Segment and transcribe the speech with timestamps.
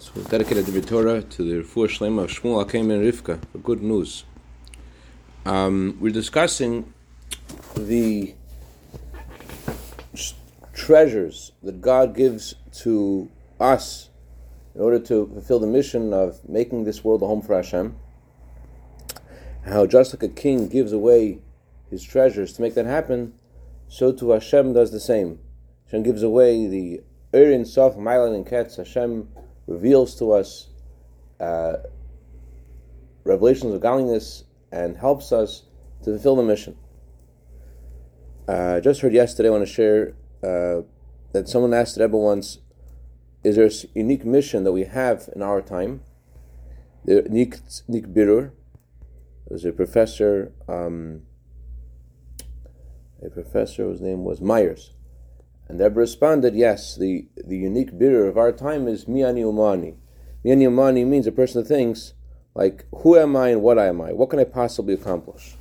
[0.00, 3.58] So we dedicated the Torah to the Refuah Shlema of Shmuel Akim and Rivka for
[3.58, 4.22] good news.
[5.44, 6.94] Um, we're discussing
[7.74, 8.32] the
[10.72, 14.10] treasures that God gives to us
[14.76, 17.96] in order to fulfill the mission of making this world a home for Hashem.
[19.64, 21.40] How just like a king gives away
[21.90, 23.32] his treasures to make that happen,
[23.88, 25.40] so too Hashem does the same.
[25.86, 27.00] Hashem gives away the
[27.32, 28.76] Urin, Sof, Mailan, and Ketz.
[28.76, 29.28] Hashem
[29.68, 30.68] reveals to us
[31.38, 31.74] uh,
[33.24, 35.64] revelations of godliness and helps us
[36.02, 36.76] to fulfill the mission.
[38.48, 40.82] Uh, I just heard yesterday, I want to share uh,
[41.32, 42.58] that someone asked the Rebbe once,
[43.44, 46.02] is there a unique mission that we have in our time?
[47.04, 48.52] The Nik, Nik Birur,
[49.48, 51.22] was a professor, um,
[53.22, 54.92] a professor whose name was Myers.
[55.68, 59.96] And Rebbe responded, yes, the, the unique birur of our time is miani umani.
[60.44, 62.14] Miani umani means a person that thinks,
[62.54, 64.12] like, who am I and what am I?
[64.12, 65.56] What can I possibly accomplish?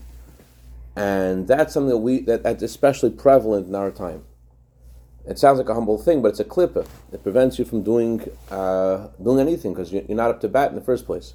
[0.95, 4.23] And that's something that we that, that's especially prevalent in our time.
[5.27, 6.87] It sounds like a humble thing, but it's a klippa.
[7.11, 10.75] It prevents you from doing uh, doing anything because you're not up to bat in
[10.75, 11.33] the first place.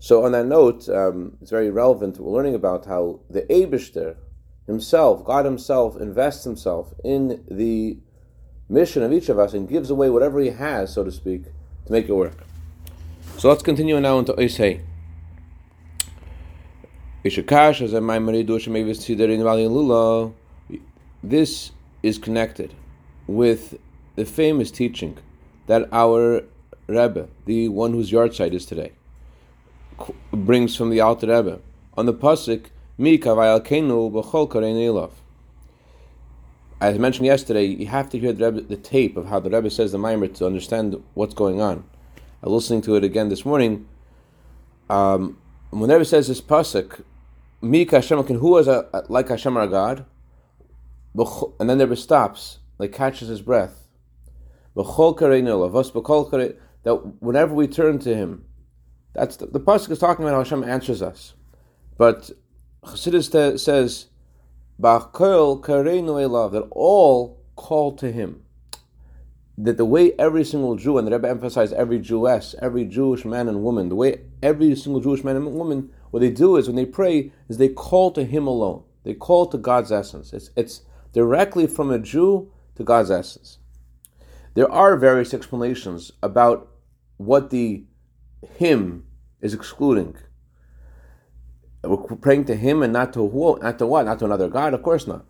[0.00, 2.18] So on that note, um, it's very relevant.
[2.18, 4.16] We're learning about how the Abishter,
[4.66, 7.98] himself, God himself, invests himself in the
[8.68, 11.44] mission of each of us and gives away whatever he has, so to speak,
[11.86, 12.44] to make it work.
[13.38, 14.80] So let's continue now into Isay.
[21.22, 21.70] This
[22.02, 22.74] is connected
[23.26, 23.78] with
[24.16, 25.18] the famous teaching
[25.66, 26.42] that our
[26.86, 28.92] Rebbe, the one whose yahrzeit is today,
[30.32, 31.60] brings from the Alter Rebbe
[31.96, 32.66] on the pasuk
[36.80, 39.68] As mentioned yesterday, you have to hear the, Rebbe, the tape of how the Rebbe
[39.68, 41.82] says the Maimer to understand what's going on.
[42.40, 43.88] I was listening to it again this morning.
[44.88, 45.38] Um,
[45.70, 47.02] when the Rebbe says this pasuk,
[47.60, 50.06] Mi Hashem who is a, like Hashem our God,
[51.16, 53.88] and then the Rebbe stops, like catches his breath.
[54.76, 54.84] That
[57.18, 58.44] whenever we turn to Him,
[59.14, 61.34] that's the, the pasuk is talking about how Hashem answers us.
[61.96, 62.30] But
[62.84, 64.06] Chassidus says,
[66.50, 68.42] that all call to him.
[69.56, 73.48] That the way every single Jew, and the Rebbe emphasized every Jewess, every Jewish man
[73.48, 76.76] and woman, the way every single Jewish man and woman, what they do is when
[76.76, 78.82] they pray, is they call to him alone.
[79.04, 80.32] They call to God's essence.
[80.32, 83.58] It's, it's directly from a Jew to God's essence.
[84.54, 86.68] There are various explanations about
[87.16, 87.84] what the
[88.56, 89.06] him
[89.40, 90.16] is excluding
[91.88, 94.74] we're praying to him and not to who, not to what, not to another god.
[94.74, 95.24] Of course not.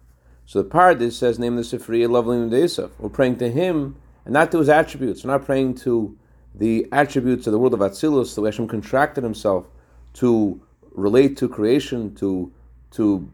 [0.46, 4.52] So the Pardes says, "Name the Sifriya, lovely Yisuf." We're praying to him and not
[4.52, 5.24] to his attributes.
[5.24, 6.16] We're not praying to
[6.54, 9.66] the attributes of the world of Atzilus, the way Hashem contracted himself
[10.14, 10.60] to
[10.92, 12.52] relate to creation, to
[12.92, 13.28] to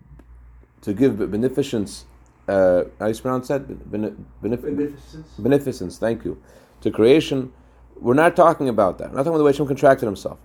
[0.82, 2.06] to give beneficence.
[2.48, 3.68] Uh, how do you pronounce that?
[3.68, 5.28] Benef- beneficence.
[5.38, 5.98] Beneficence.
[5.98, 6.42] Thank you.
[6.80, 7.52] To creation,
[7.96, 9.10] we're not talking about that.
[9.10, 10.38] We're not talking about the way Hashem contracted himself.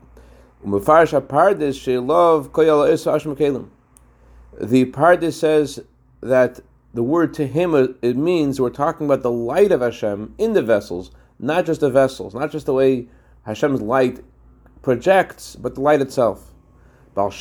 [4.60, 5.80] The Pardes says
[6.22, 6.60] that
[6.92, 10.54] the word to him uh, it means we're talking about the light of Hashem in
[10.54, 13.08] the vessels, not just the vessels, not just the way
[13.46, 14.22] Hashem's light
[14.82, 16.52] projects, but the light itself.
[17.16, 17.32] And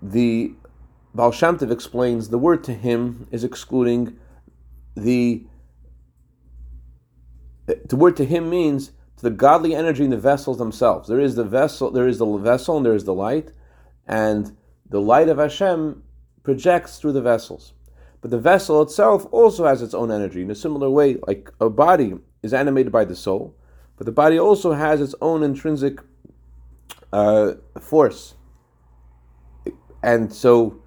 [0.00, 0.54] the
[1.14, 4.16] Baal Shem Tov explains the word to him is excluding
[4.96, 5.44] the
[7.66, 11.08] the word to him means to the godly energy in the vessels themselves.
[11.08, 13.52] There is the vessel, there is the vessel, and there is the light,
[14.06, 14.56] and
[14.88, 16.02] the light of Hashem
[16.42, 17.72] projects through the vessels.
[18.20, 21.70] But the vessel itself also has its own energy in a similar way, like a
[21.70, 23.54] body is animated by the soul,
[23.96, 26.00] but the body also has its own intrinsic
[27.12, 28.34] uh, force,
[30.02, 30.82] and so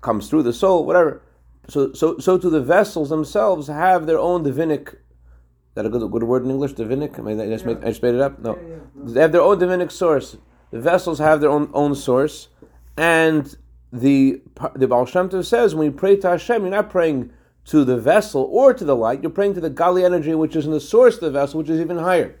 [0.00, 1.22] comes through the soul, whatever.
[1.68, 4.96] So, so, so to the vessels themselves have their own divinic
[5.74, 6.74] that a good, good word in English?
[6.74, 7.18] Divinic?
[7.18, 7.74] I, mean, I, just, yeah.
[7.74, 8.38] made, I just made it up?
[8.38, 8.56] No.
[8.56, 8.78] Yeah, yeah.
[9.12, 10.36] They have their own divinic source.
[10.70, 12.48] The vessels have their own own source.
[12.96, 13.54] And
[13.92, 14.42] the
[14.74, 17.30] the Baal Shem Tov says when you pray to Hashem, you're not praying
[17.66, 20.66] to the vessel or to the light, you're praying to the godly energy which is
[20.66, 22.38] in the source of the vessel, which is even higher.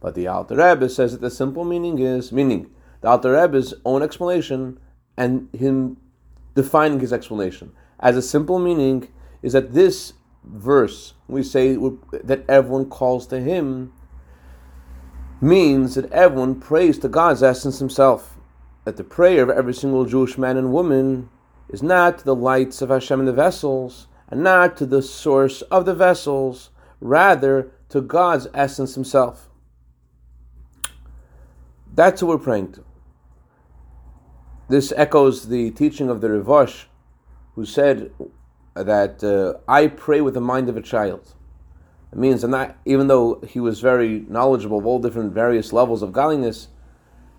[0.00, 2.70] But the Alter Rebbe says that the simple meaning is, meaning,
[3.00, 4.78] the Alter Rebbe's own explanation
[5.16, 5.96] and him
[6.54, 7.72] defining his explanation.
[8.00, 9.08] As a simple meaning
[9.42, 10.12] is that this
[10.44, 11.76] verse, we say
[12.24, 13.92] that everyone calls to Him,
[15.40, 18.38] means that everyone prays to God's essence Himself.
[18.84, 21.28] That the prayer of every single Jewish man and woman
[21.68, 25.62] is not to the lights of Hashem in the vessels, and not to the source
[25.62, 29.48] of the vessels, rather to God's essence Himself.
[31.94, 32.84] That's who we're praying to.
[34.68, 36.84] This echoes the teaching of the Rivosh,
[37.54, 38.10] who said
[38.74, 41.34] that uh, I pray with the mind of a child.
[42.12, 46.02] It means I'm not, even though he was very knowledgeable of all different various levels
[46.02, 46.68] of godliness,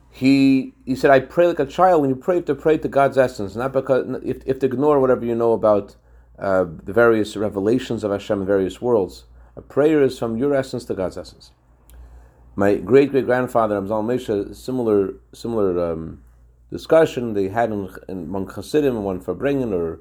[0.09, 2.01] he he said, I pray like a child.
[2.01, 4.67] When you pray, you have to pray to God's essence, not because if, if to
[4.67, 5.95] ignore whatever you know about
[6.37, 9.25] uh, the various revelations of Hashem in various worlds.
[9.55, 11.51] A prayer is from your essence to God's essence.
[12.55, 16.23] My great great grandfather Amzal Mesha, similar similar um,
[16.71, 19.99] discussion they had in, in among Hasidim, one Farbrengen, or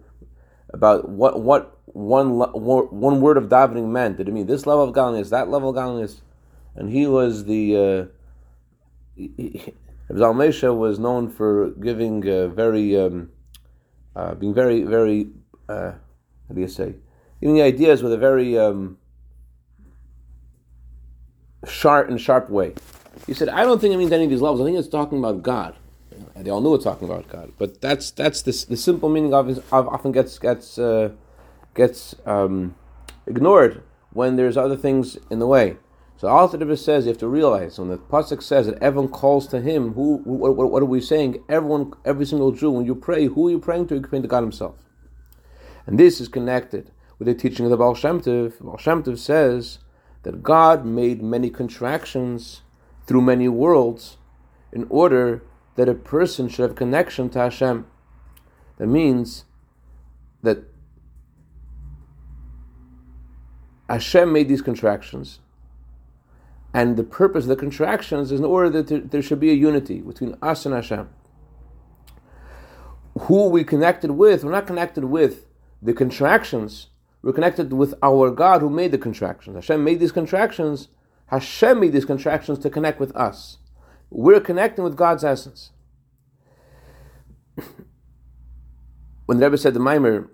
[0.73, 4.17] about what what one one word of davening meant.
[4.17, 6.23] Did it mean this level of godliness, that level of godliness?
[6.75, 8.11] And he was the
[9.19, 9.23] uh,
[10.11, 13.31] Mesha was known for giving uh, very um,
[14.17, 15.29] uh, being very very
[15.69, 15.93] uh,
[16.49, 16.95] how do you say
[17.41, 18.97] giving the ideas with a very um,
[21.67, 22.75] sharp and sharp way.
[23.27, 24.61] He said, I don't think it means any of these levels.
[24.61, 25.77] I think it's talking about God.
[26.35, 27.53] And they all knew it's talking about God.
[27.59, 31.11] But that's that's the, the simple meaning of it often gets gets uh,
[31.75, 32.75] gets um,
[33.27, 33.83] ignored
[34.13, 35.77] when there's other things in the way.
[36.17, 39.49] So Alter Rebbe says you have to realize when the pasuk says that everyone calls
[39.49, 39.95] to him.
[39.95, 40.19] Who?
[40.19, 41.43] What, what, are we saying?
[41.49, 43.95] Everyone, every single Jew, when you pray, who are you praying to?
[43.95, 44.77] You're praying to God Himself,
[45.87, 48.61] and this is connected with the teaching of the Baal Shem Tov.
[48.61, 49.79] Baal Shem Tov says
[50.23, 52.63] that God made many contractions
[53.07, 54.17] through many worlds
[54.73, 55.43] in order
[55.77, 57.87] that a person should have connection to Hashem.
[58.79, 59.45] That means
[60.43, 60.65] that
[63.89, 65.41] Hashem made these contractions,
[66.73, 70.01] and the purpose of the contractions is in order that there, should be a unity
[70.01, 71.11] between us and Hashem.
[73.21, 75.45] Who we connected with, we're not connected with
[75.83, 76.89] the contractions,
[77.21, 79.57] we're connected with our God who made the contractions.
[79.57, 80.89] Hashem made these contractions,
[81.27, 83.59] Hashem made these contractions to connect with us.
[84.15, 85.71] We're connecting with God's essence.
[89.27, 90.29] when the Rebbe said the Maimer,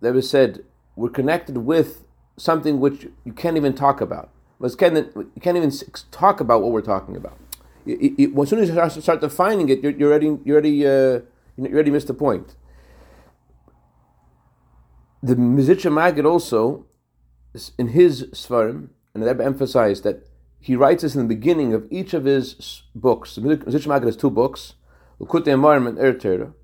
[0.00, 0.62] the Rebbe said,
[0.94, 2.04] we're connected with
[2.36, 4.30] something which you can't even talk about.
[4.60, 5.72] You can't even
[6.10, 7.38] talk about what we're talking about.
[7.86, 11.20] as soon as you start defining it, you're, already, you're already, uh,
[11.56, 12.56] you already missed the point.
[15.22, 16.84] The Mizitcha Magid also,
[17.78, 20.28] in his Svarim, and the Rebbe emphasized that
[20.64, 23.36] he writes this in the beginning of each of his books.
[23.36, 24.76] Mizitch Magid has two books,
[25.20, 26.54] Ukute Amarim and Er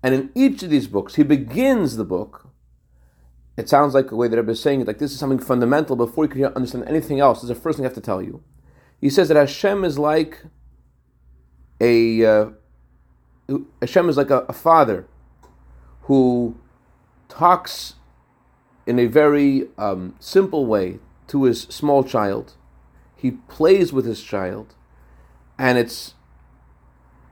[0.00, 2.46] And in each of these books, he begins the book.
[3.56, 5.96] It sounds like the way that Rebbe is saying it, like this is something fundamental
[5.96, 7.38] before you can understand anything else.
[7.38, 8.44] This is the first thing I have to tell you.
[9.00, 10.44] He says that Hashem is like
[11.80, 12.50] a uh,
[13.80, 15.08] Hashem is like a, a father
[16.02, 16.60] who
[17.28, 17.94] talks
[18.86, 22.54] in a very um, simple way to his small child
[23.22, 24.74] he plays with his child,
[25.56, 26.14] and it's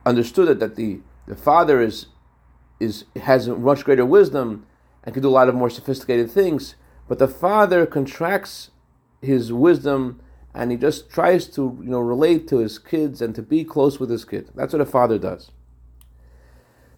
[0.05, 2.05] understood that the, the father is
[2.79, 4.65] is has much greater wisdom
[5.03, 6.75] and can do a lot of more sophisticated things,
[7.09, 8.71] but the father contracts
[9.21, 10.21] his wisdom
[10.55, 13.99] and he just tries to you know relate to his kids and to be close
[13.99, 14.49] with his kid.
[14.55, 15.51] That's what a father does.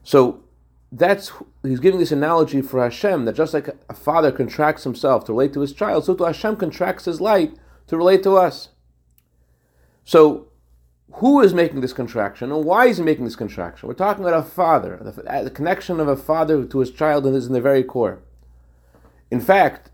[0.03, 0.43] So
[0.91, 1.31] that's
[1.63, 5.53] he's giving this analogy for Hashem that just like a father contracts himself to relate
[5.53, 7.55] to his child, so to Hashem contracts his light
[7.87, 8.69] to relate to us.
[10.05, 10.47] So,
[11.13, 13.87] who is making this contraction and why is he making this contraction?
[13.87, 14.99] We're talking about a father.
[15.01, 18.19] The, the connection of a father to his child is in the very core.
[19.29, 19.91] In fact,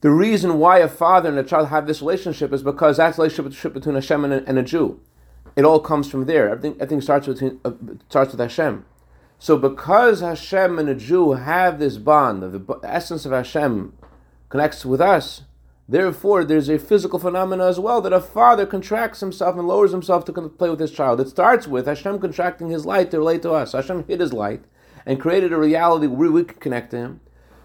[0.00, 3.74] the reason why a father and a child have this relationship is because that's relationship
[3.74, 5.00] between Hashem and a, and a Jew.
[5.56, 6.48] It all comes from there.
[6.48, 7.72] Everything, everything starts, between, uh,
[8.08, 8.84] starts with Hashem.
[9.38, 13.92] So because Hashem and a Jew have this bond, the essence of Hashem
[14.48, 15.42] connects with us,
[15.88, 20.26] Therefore, there's a physical phenomena as well that a father contracts himself and lowers himself
[20.26, 21.18] to play with his child.
[21.18, 23.72] It starts with Hashem contracting his light to relate to us.
[23.72, 24.64] Hashem hid his light
[25.06, 27.20] and created a reality where we could connect to him.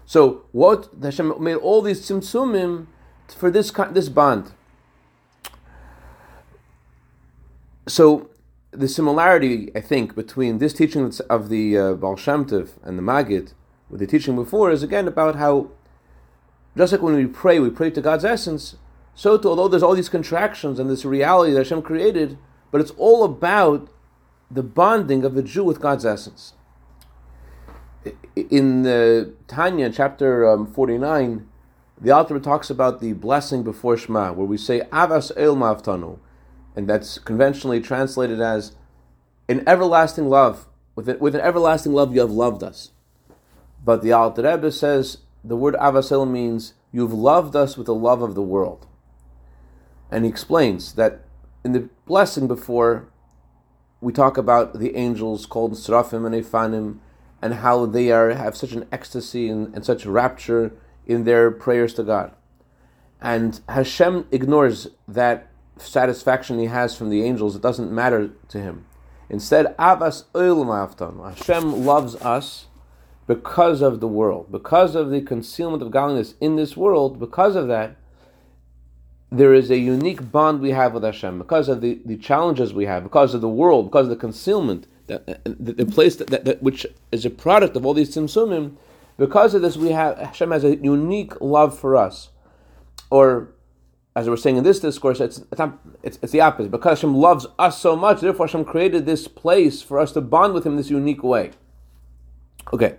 [0.06, 2.86] So, what Hashem made all these tzimtzumim
[3.28, 4.52] for this this bond.
[7.86, 8.30] So,
[8.70, 13.02] the similarity I think between this teaching of the uh, Baal Shem Tov and the
[13.02, 13.52] Magid
[13.90, 15.70] with the teaching before is again about how
[16.76, 18.76] just like when we pray, we pray to God's essence,
[19.14, 22.36] so too, although there's all these contractions and this reality that Hashem created,
[22.70, 23.88] but it's all about
[24.50, 26.54] the bonding of the Jew with God's essence.
[28.50, 31.48] In the Tanya, chapter um, 49,
[32.00, 36.18] the author talks about the blessing before Shema, where we say Avas El Mavtanu,
[36.74, 38.74] and that's conventionally translated as
[39.48, 40.66] an everlasting love.
[40.96, 42.90] With, with an everlasting love, you have loved us.
[43.84, 48.22] But the Alter Rebbe says the word Avasil means you've loved us with the love
[48.22, 48.86] of the world.
[50.10, 51.24] And he explains that
[51.64, 53.08] in the blessing before,
[54.00, 56.98] we talk about the angels called Srafim and Efanim,
[57.42, 60.72] and how they are have such an ecstasy and, and such rapture
[61.06, 62.32] in their prayers to God.
[63.20, 67.56] And Hashem ignores that satisfaction he has from the angels.
[67.56, 68.86] It doesn't matter to him.
[69.28, 72.66] Instead, Avas Hashem loves us
[73.26, 77.18] because of the world, because of the concealment of godliness in this world.
[77.18, 77.96] Because of that,
[79.30, 81.38] there is a unique bond we have with Hashem.
[81.38, 84.86] Because of the, the challenges we have, because of the world, because of the concealment,
[85.06, 87.94] that, uh, uh, the, the place that, that, that, which is a product of all
[87.94, 88.76] these tzimtzumim.
[89.16, 92.30] Because of this, we have Hashem has a unique love for us,
[93.10, 93.54] or
[94.16, 95.42] as we're saying in this discourse, it's,
[96.02, 96.70] it's, it's, the opposite.
[96.70, 100.54] Because Hashem loves us so much, therefore Hashem created this place for us to bond
[100.54, 101.50] with Him this unique way.
[102.72, 102.96] Okay,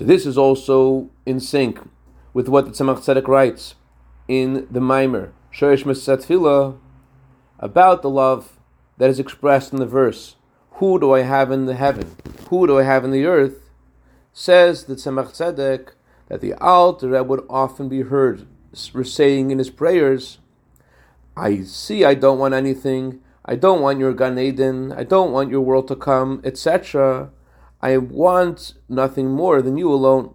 [0.00, 1.78] so this is also in sync
[2.32, 3.74] with what the Tzemach Tzedek writes
[4.28, 6.78] in the Maimer, Shoresh Mesatfila,
[7.58, 8.58] about the love
[8.96, 10.36] that is expressed in the verse,
[10.76, 12.16] Who do I have in the heaven?
[12.48, 13.68] Who do I have in the earth?
[14.32, 15.90] Says the Tzemach Tzedek
[16.28, 20.38] that the Alter Rebbe would often be heard saying in his prayers,
[21.36, 25.50] I see I don't want anything, I don't want your Gan Eden, I don't want
[25.50, 27.32] your world to come, etc.
[27.82, 30.34] I want nothing more than you alone.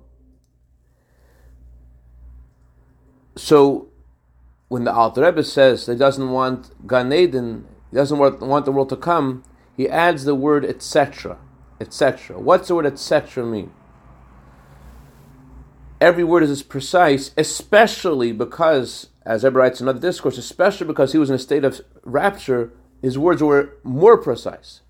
[3.37, 3.89] So,
[4.67, 8.71] when the Alter Rebbe says that he doesn't want Gan Eden, he doesn't want, the
[8.71, 9.43] world to come,
[9.75, 11.37] he adds the word etc.
[11.79, 12.39] etc.
[12.39, 13.45] What's the word etc.
[13.45, 13.71] mean?
[16.01, 21.11] every word is as precise, especially because, as Rebbe writes in another discourse, especially because
[21.11, 22.71] he was in a state of rapture,
[23.01, 24.81] his words were more precise.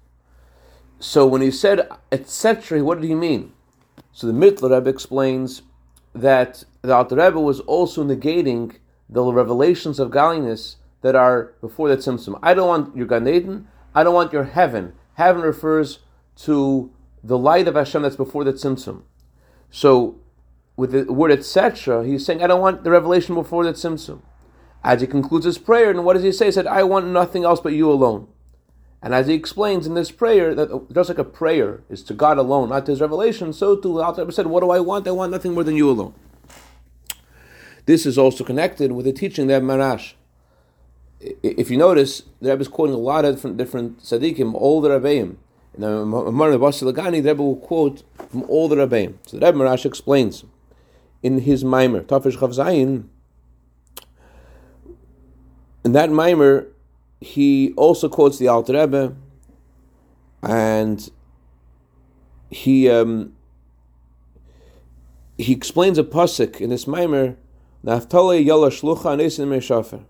[0.99, 3.53] So when he said etc., what did he mean?
[4.11, 5.61] So the Mittler Rebbe explains
[6.13, 8.77] that the Alter Rebbe was also negating
[9.09, 12.39] the revelations of godliness that are before that Tzimtzum.
[12.41, 14.93] I don't want your Gan Eden, I don't want your heaven.
[15.15, 15.99] Heaven refers
[16.37, 16.91] to
[17.23, 19.03] the light of Hashem that's before the Tzimtzum.
[19.69, 20.19] So
[20.75, 24.21] with the word etc., he's saying, I don't want the revelation before the tzimtzum.
[24.83, 26.47] As he concludes his prayer, and what does he say?
[26.47, 28.27] He said, I want nothing else but you alone.
[29.01, 32.37] And as he explains in this prayer, that just like a prayer is to God
[32.37, 35.07] alone, not to his revelation, so too Alter said, What do I want?
[35.07, 36.13] I want nothing more than you alone.
[37.85, 40.13] This is also connected with the teaching that Maharash.
[41.19, 44.89] If you notice, the Rebbe is quoting a lot of different different tzaddikim, all the
[44.89, 45.37] Rebbeim.
[45.75, 49.15] In the Amar Lagani, the Rebbe will quote from all the Rebbeim.
[49.27, 50.45] So the Rebbe Maharash explains
[51.21, 53.05] in his mimer, Tafish Chavzayin.
[55.83, 56.67] In that mimer,
[57.21, 59.15] he also quotes the Alter Rebbe,
[60.43, 61.09] and
[62.49, 63.35] he um,
[65.37, 67.35] he explains a pasuk in this mimer,
[67.83, 70.05] Naftali Shlucha Nesin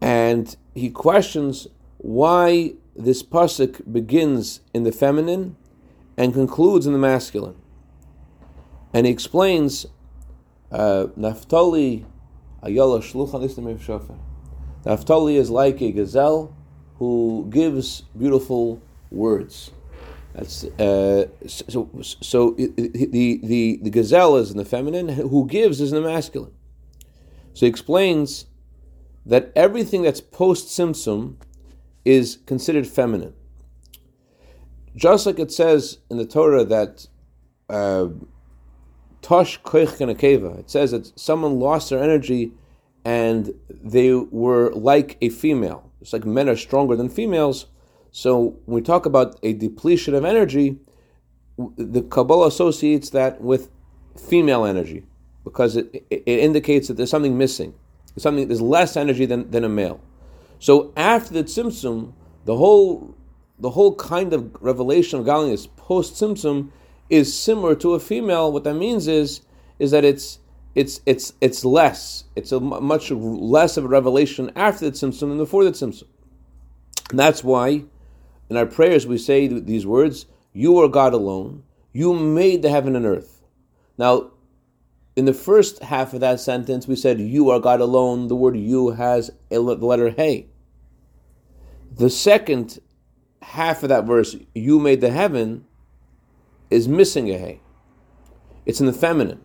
[0.00, 1.68] and he questions
[1.98, 5.56] why this pasuk begins in the feminine
[6.16, 7.56] and concludes in the masculine.
[8.92, 9.86] And he explains,
[10.70, 12.04] uh, Naftali
[12.62, 14.18] Ayala Shluchan Shofer.
[14.86, 16.54] Naftali is like a gazelle
[16.98, 19.72] who gives beautiful words.
[20.32, 21.90] That's uh, so.
[22.02, 25.08] So the, the the gazelle is in the feminine.
[25.08, 26.54] Who gives is in the masculine.
[27.54, 28.46] So he explains
[29.24, 31.36] that everything that's post tzimtzum
[32.04, 33.34] is considered feminine.
[34.94, 37.08] Just like it says in the Torah that
[37.68, 38.08] uh,
[39.20, 40.60] Tosh koich keva.
[40.60, 42.52] It says that someone lost their energy
[43.06, 45.88] and they were like a female.
[46.00, 47.66] It's like men are stronger than females.
[48.10, 50.80] So when we talk about a depletion of energy,
[51.56, 53.70] the Kabbalah associates that with
[54.18, 55.04] female energy
[55.44, 57.74] because it, it, indicates that there's something missing.
[58.12, 60.00] There's something there's less energy than, than a male.
[60.58, 62.12] So after the tzimtzum,
[62.44, 63.14] the whole
[63.60, 66.70] the whole kind of revelation of godliness post tzimtzum
[67.08, 69.42] is similar to a female, what that means is
[69.78, 70.40] is that it's
[70.76, 72.24] it's it's it's less.
[72.36, 76.04] It's a much less of a revelation after the tzimtzum than before the tzimtzum.
[77.10, 77.84] And that's why
[78.50, 81.62] in our prayers we say these words: "You are God alone.
[81.94, 83.42] You made the heaven and earth."
[83.96, 84.32] Now,
[85.16, 88.58] in the first half of that sentence, we said, "You are God alone." The word
[88.58, 90.48] "you" has the letter "hey."
[91.96, 92.80] The second
[93.40, 95.64] half of that verse, "You made the heaven,"
[96.68, 97.60] is missing a hey.
[98.66, 99.40] It's in the feminine.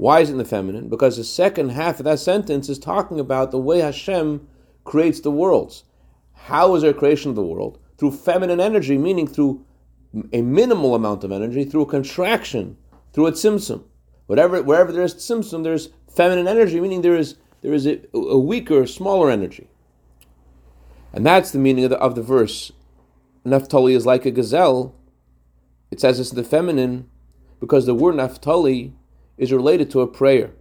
[0.00, 0.88] Why is it in the feminine?
[0.88, 4.48] Because the second half of that sentence is talking about the way Hashem
[4.82, 5.84] creates the worlds.
[6.32, 7.78] How is there creation of the world?
[7.98, 9.62] Through feminine energy, meaning through
[10.32, 12.78] a minimal amount of energy through a contraction,
[13.12, 13.82] through a tzimtzum.
[14.24, 18.38] Whatever, wherever there is tzimtzum, there's feminine energy, meaning there is there is a, a
[18.38, 19.68] weaker, smaller energy.
[21.12, 22.72] And that's the meaning of the, of the verse.
[23.44, 24.94] Naphtali is like a gazelle.
[25.90, 27.10] It says it's the feminine
[27.60, 28.94] because the word Naphtali
[29.40, 30.52] is related to a prayer.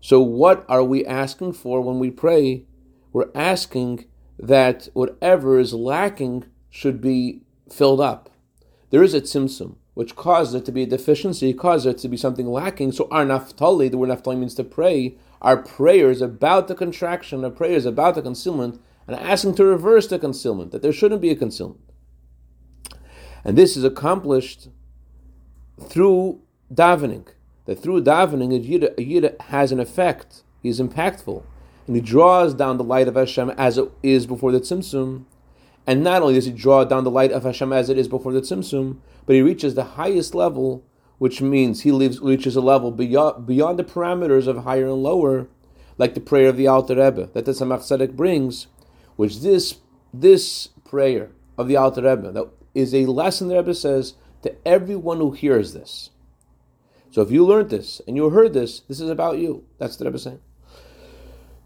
[0.00, 2.66] So, what are we asking for when we pray?
[3.14, 4.04] We're asking
[4.38, 7.40] that whatever is lacking should be
[7.72, 8.28] filled up.
[8.90, 12.18] There is a tzimtzum, which causes it to be a deficiency, causes it to be
[12.18, 12.92] something lacking.
[12.92, 17.50] So, our Naphtali, the word Naphtali means to pray, our prayers about the contraction, our
[17.50, 21.36] prayers about the concealment, and asking to reverse the concealment, that there shouldn't be a
[21.36, 21.80] concealment.
[23.44, 24.68] And this is accomplished
[25.80, 27.28] through davening.
[27.66, 30.42] That through davening, a yid, a yid has an effect.
[30.62, 31.42] He is impactful.
[31.86, 35.24] And he draws down the light of Hashem as it is before the Tzimtzum.
[35.86, 38.32] And not only does he draw down the light of Hashem as it is before
[38.32, 40.84] the Tzimtzum, but he reaches the highest level,
[41.18, 45.48] which means he reaches a level beyond, beyond the parameters of higher and lower,
[45.98, 48.66] like the prayer of the Alter Rebbe that the Tzemach Tzedek brings,
[49.16, 49.78] which this
[50.12, 55.18] this prayer of the Alter Rebbe that is a lesson the Rebbe says to everyone
[55.18, 56.10] who hears this.
[57.10, 59.64] So if you learned this and you heard this, this is about you.
[59.78, 60.40] That's the Rebbe saying.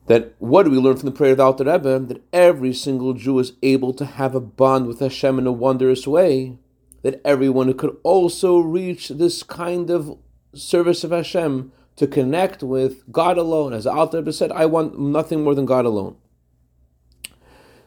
[0.07, 1.99] That what do we learn from the prayer of the Alter Rebbe?
[2.01, 6.07] That every single Jew is able to have a bond with Hashem in a wondrous
[6.07, 6.59] way.
[7.03, 10.19] That everyone could also reach this kind of
[10.55, 13.73] service of Hashem to connect with God alone.
[13.73, 16.17] As the Alter Rebbe said, I want nothing more than God alone.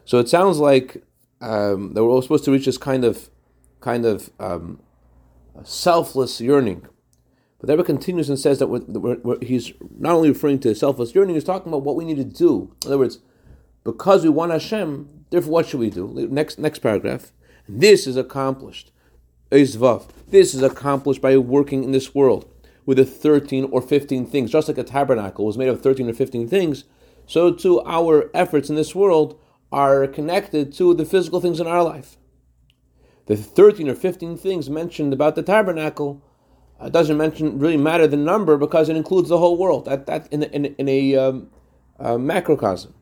[0.06, 1.04] So it sounds like
[1.42, 3.30] um, that we're all supposed to reach this kind of,
[3.82, 4.80] kind of um,
[5.64, 6.88] selfless yearning.
[7.64, 10.76] But the Rebbe continues and says that we're, we're, we're, he's not only referring to
[10.76, 12.76] selfless yearning, he's talking about what we need to do.
[12.84, 13.20] In other words,
[13.86, 16.28] because we want Hashem, therefore, what should we do?
[16.30, 17.32] Next, next paragraph.
[17.66, 18.92] This is accomplished.
[19.50, 19.76] This
[20.54, 22.52] is accomplished by working in this world
[22.86, 24.52] with the 13 or 15 things.
[24.52, 26.84] Just like a tabernacle was made of 13 or 15 things,
[27.28, 29.40] so too our efforts in this world
[29.72, 32.18] are connected to the physical things in our life.
[33.28, 36.22] The 13 or 15 things mentioned about the tabernacle
[36.80, 39.86] uh, doesn't mention really matter the number because it includes the whole world.
[39.86, 41.50] That that in, in, in a um,
[42.00, 42.94] uh, macrocosm,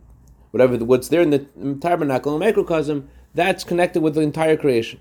[0.52, 1.40] whatever the, what's there in the
[1.82, 5.00] tabernacle, the macrocosm, that's connected with the entire creation.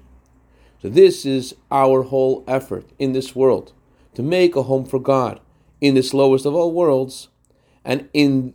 [0.80, 3.72] So this is our whole effort in this world
[4.14, 5.40] to make a home for God
[5.80, 7.28] in this lowest of all worlds,
[7.84, 8.54] and in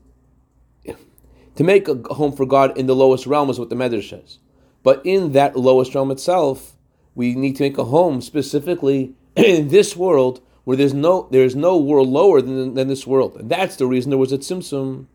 [1.56, 4.40] to make a home for God in the lowest realm is what the Medrash says.
[4.84, 6.76] But in that lowest realm itself,
[7.16, 11.78] we need to make a home specifically in this world where there's no there's no
[11.78, 13.38] world lower than, than this world.
[13.38, 15.06] And that's the reason there was a tzimtzum,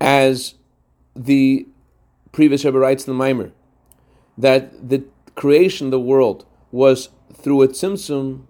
[0.00, 0.54] as
[1.14, 1.68] the
[2.32, 3.52] previous Rebbe writes in the Maimer,
[4.36, 5.04] that the
[5.34, 8.42] creation of the world was through a tzimtzum,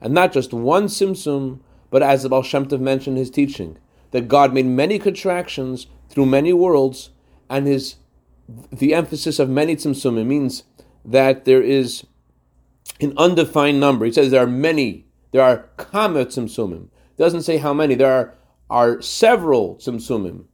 [0.00, 1.60] and not just one tzimtzum,
[1.90, 3.78] but as the Baal Shem Tov mentioned in his teaching,
[4.12, 7.10] that God made many contractions through many worlds,
[7.48, 7.96] and his
[8.70, 10.64] the emphasis of many tzimtzumim means
[11.04, 12.04] that there is
[13.00, 14.04] an undefined number.
[14.04, 15.06] He says there are many.
[15.32, 16.88] There are kama tzimtzumim.
[17.16, 17.94] Doesn't say how many.
[17.94, 18.34] There are
[18.70, 20.44] are several tzimtzumim,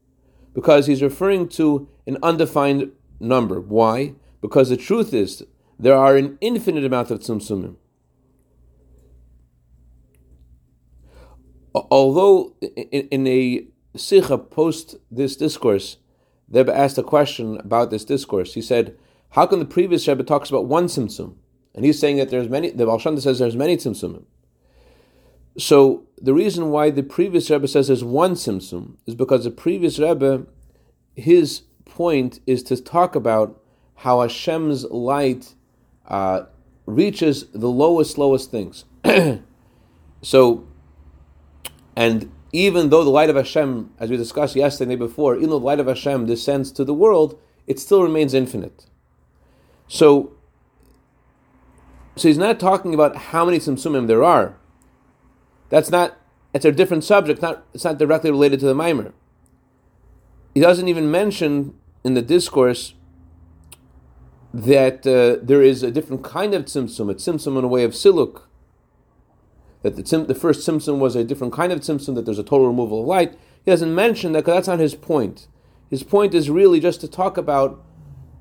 [0.53, 3.61] because he's referring to an undefined number.
[3.61, 4.15] Why?
[4.41, 5.45] Because the truth is
[5.79, 7.77] there are an infinite amount of tzimtzumim.
[11.75, 15.99] Although in, in a Sikha post this discourse,
[16.51, 18.55] Rebbe asked a question about this discourse.
[18.55, 18.97] He said,
[19.31, 21.37] "How come the previous Rebbe talks about one tzimtzum,
[21.75, 22.71] and he's saying that there's many?
[22.71, 24.25] The Shem says there's many tzimtzumim.
[25.59, 29.99] So the reason why the previous Rebbe says there's one tzimtzum is because the previous
[29.99, 30.47] Rebbe,
[31.17, 33.61] his point is to talk about
[33.97, 35.55] how Hashem's light
[36.07, 36.43] uh,
[36.87, 38.85] reaches the lowest, lowest things.
[40.23, 40.67] so,
[41.97, 45.67] and even though the light of Hashem, as we discussed yesterday before, even though the
[45.67, 48.87] light of Hashem descends to the world, it still remains infinite.
[49.89, 50.33] So,
[52.19, 54.57] so he's not talking about how many tzimtzumim there are.
[55.69, 56.17] That's not.
[56.55, 57.43] It's a different subject.
[57.43, 57.65] Not.
[57.75, 59.13] It's not directly related to the mimer.
[60.55, 62.95] He doesn't even mention in the discourse
[64.53, 67.93] that uh, there is a different kind of tzimtzum, a tzimtzum in a way of
[67.93, 68.43] siluk
[69.83, 72.43] that the, tzim, the first tzimtzum was a different kind of tzimtzum, that there's a
[72.43, 73.39] total removal of light.
[73.65, 75.47] He doesn't mention that because that's not his point.
[75.91, 77.83] His point is really just to talk about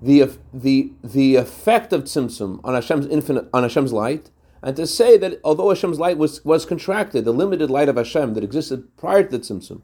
[0.02, 4.30] the the the effect of tzimtzum on Hashem's infinite on Hashem's light,
[4.62, 8.34] and to say that although Hashem's light was was contracted, the limited light of Hashem
[8.36, 9.82] that existed prior to the tzimtzum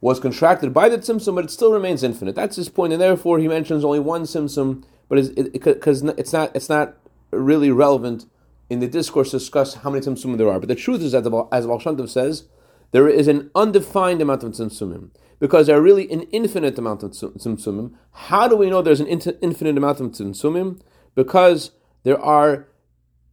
[0.00, 2.36] was contracted by the tzimtzum, but it still remains infinite.
[2.36, 5.16] That's his point, and therefore he mentions only one tzimtzum, but
[5.52, 6.96] because it, it, it's not it's not
[7.32, 8.26] really relevant
[8.70, 10.60] in the discourse to discuss how many tzimtzumim there are.
[10.60, 12.44] But the truth is that, as Baal says,
[12.90, 17.12] there is an undefined amount of tzimtzumim because there are really an infinite amount of
[17.12, 17.94] tzimtzumim.
[18.12, 20.80] How do we know there's an infinite amount of tzimtzumim?
[21.14, 21.72] Because
[22.02, 22.68] there are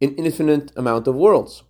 [0.00, 1.62] an infinite amount of worlds.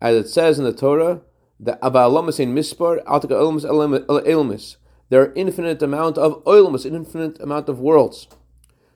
[0.00, 1.20] As it says in the Torah,
[1.60, 4.76] the Abalamas in Mispar, Elmis,
[5.10, 8.28] there are infinite amount of oilmas, an infinite amount of worlds.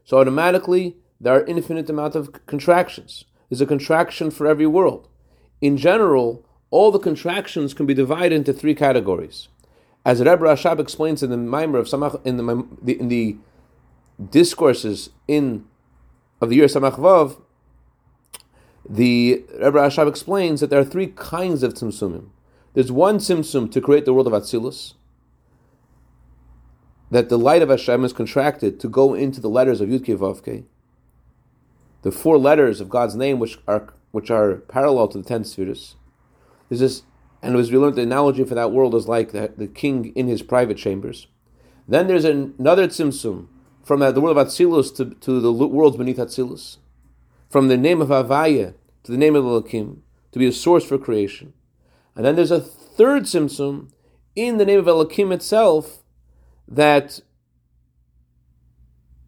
[0.05, 3.25] So automatically there are infinite amount of contractions.
[3.49, 5.09] There's a contraction for every world.
[5.61, 9.48] In general, all the contractions can be divided into three categories.
[10.04, 13.37] As Rebbe Rashab explains in the Maimer of Samach, in the, in the
[14.30, 15.66] discourses in
[16.40, 17.40] of the year Samach Vav,
[18.88, 22.30] the Rebbe Rashab explains that there are three kinds of tzimtzumim.
[22.74, 24.94] There's one tzimtzum to create the world of Atzilus,
[27.11, 30.64] that the light of Hashem is contracted to go into the letters of Yud Vavke,
[32.00, 35.96] the four letters of God's name, which are which are parallel to the ten spheres.
[36.72, 37.02] There's this,
[37.42, 40.26] and as we learned, the analogy for that world is like the, the king in
[40.26, 41.26] his private chambers.
[41.87, 43.48] Then there's another tzimtzum
[43.85, 46.78] from the world of Atzilus to, to the worlds beneath Atzilus
[47.50, 50.96] from the name of Avaya to the name of Elohim, to be a source for
[50.96, 51.52] creation.
[52.16, 53.90] And then there's a third Tzimtzum
[54.35, 56.02] in the name of Elohim itself
[56.66, 57.20] that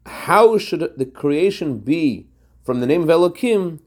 [0.07, 2.25] how should the creation be
[2.63, 3.81] from the name of Elohim?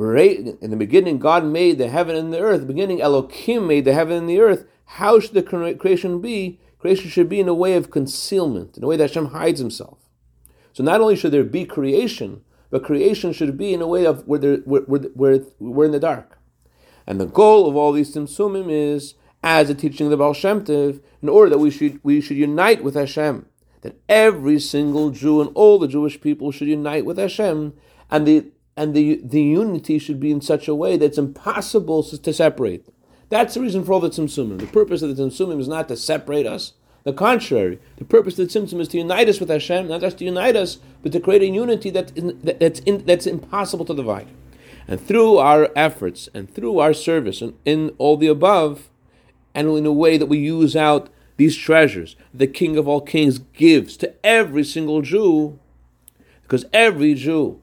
[0.00, 2.60] In the beginning, God made the heaven and the earth.
[2.60, 4.64] The beginning, Elohim made the heaven and the earth.
[4.84, 6.60] How should the creation be?
[6.78, 9.98] Creation should be in a way of concealment, in a way that Hashem hides himself.
[10.72, 14.26] So not only should there be creation, but creation should be in a way of
[14.28, 16.38] where, where, where, we're in the dark.
[17.06, 20.64] And the goal of all these Tzimtzumim is, as a teaching of the Baal Shem
[20.64, 23.46] Tov, in order that we should, we should unite with Hashem.
[23.80, 27.72] That every single Jew and all the Jewish people should unite with Hashem,
[28.10, 28.46] and the
[28.78, 32.86] and the, the unity should be in such a way that it's impossible to separate.
[33.28, 34.60] That's the reason for all the tzimtzumim.
[34.60, 38.48] The purpose of the tzimtzumim is not to separate us, the contrary, the purpose of
[38.48, 41.20] the tzimtzum is to unite us with Hashem, not just to unite us, but to
[41.20, 42.12] create a unity that
[42.60, 44.28] that's, in, that's impossible to divide.
[44.86, 48.90] And through our efforts and through our service and in all the above,
[49.54, 53.38] and in a way that we use out these treasures, the King of all kings
[53.38, 55.58] gives to every single Jew,
[56.42, 57.60] because every Jew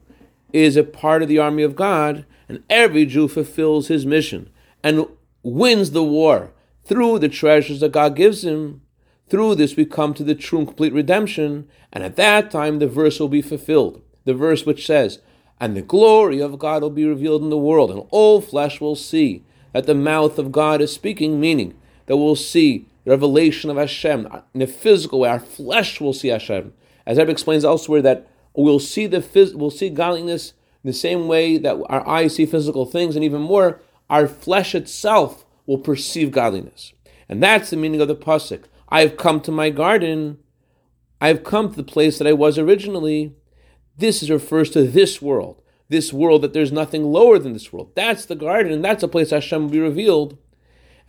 [0.56, 4.50] is a part of the army of God, and every Jew fulfills his mission
[4.82, 5.06] and
[5.42, 6.52] wins the war
[6.84, 8.82] through the treasures that God gives him
[9.28, 12.86] through this, we come to the true and complete redemption, and at that time the
[12.86, 14.02] verse will be fulfilled.
[14.24, 15.20] The verse which says,
[15.60, 18.94] And the glory of God will be revealed in the world, and all flesh will
[18.94, 21.74] see that the mouth of God is speaking, meaning
[22.06, 25.28] that we'll see revelation of Hashem in a physical way.
[25.28, 26.72] Our flesh will see Hashem.
[27.04, 28.28] As Rebbe explains elsewhere, that
[28.64, 32.46] we'll see the phys- we'll see godliness in the same way that our eyes see
[32.46, 36.92] physical things, and even more, our flesh itself will perceive godliness.
[37.28, 38.64] And that's the meaning of the pasuk.
[38.88, 40.38] I have come to my garden.
[41.20, 43.34] I have come to the place that I was originally.
[43.98, 47.92] This is refers to this world, this world that there's nothing lower than this world.
[47.94, 50.38] That's the garden, and that's a place Hashem will be revealed.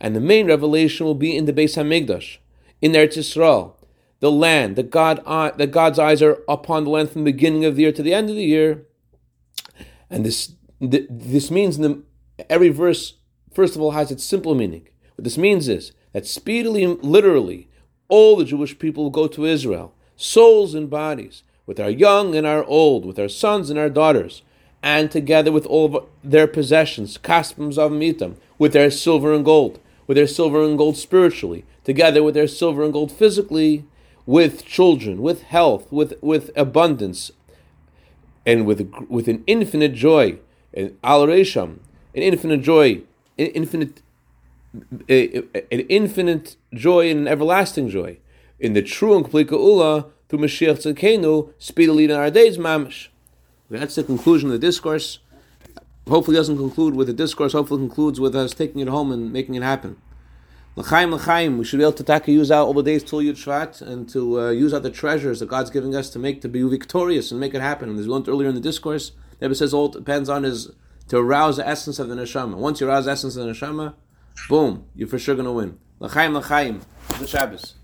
[0.00, 2.38] And the main revelation will be in the Beis Hamikdash,
[2.80, 3.74] in Eretz Yisrael,
[4.20, 5.22] the land that God
[5.58, 8.14] that God's eyes are upon the land from the beginning of the year to the
[8.14, 8.86] end of the year.
[10.10, 12.02] And this this means the,
[12.48, 13.14] every verse,
[13.52, 14.88] first of all, has its simple meaning.
[15.16, 17.68] What this means is that speedily, literally,
[18.08, 22.46] all the Jewish people will go to Israel, souls and bodies, with our young and
[22.46, 24.42] our old, with our sons and our daughters,
[24.82, 30.16] and together with all their possessions, kaspim of mitam, with their silver and gold, with
[30.16, 33.84] their silver and gold spiritually, together with their silver and gold physically,
[34.28, 37.32] with children, with health, with, with abundance,
[38.44, 40.38] and with, with an infinite joy,
[40.74, 41.78] an al an
[42.12, 43.00] infinite joy,
[43.38, 44.02] an infinite
[45.08, 48.18] an infinite joy and an everlasting joy
[48.60, 53.08] in the true and complete Geula through Mashiach Tzidkenu, speedily in our days, mamish.
[53.70, 55.20] That's the conclusion of the discourse.
[56.06, 57.54] Hopefully, doesn't conclude with the discourse.
[57.54, 59.96] Hopefully, concludes with us taking it home and making it happen.
[60.78, 61.58] L'chaim, l'chaim.
[61.58, 64.40] We should be able to take, use out all the days till Yud and to
[64.40, 67.40] uh, use out the treasures that God's giving us to make to be victorious and
[67.40, 67.88] make it happen.
[67.88, 69.10] And as we learned earlier in the discourse,
[69.40, 70.70] Rebbe says all depends on is
[71.08, 72.54] to arouse the essence of the neshama.
[72.54, 73.94] Once you arouse the essence of the neshama,
[74.48, 75.78] Boom, you're for sure gonna win.
[75.98, 76.80] L'chaim, l'chaim.
[77.18, 77.74] The Shabbos.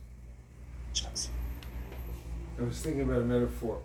[2.56, 3.80] I was thinking about a metaphor.